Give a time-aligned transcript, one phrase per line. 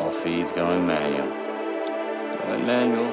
[0.00, 1.28] All feed's going manual.
[1.28, 3.12] Going manual.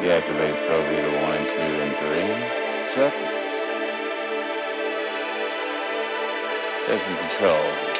[0.00, 2.08] Deactivate ProBeater 1, 2, and 3.
[2.92, 3.14] Check.
[6.82, 7.93] Taking control.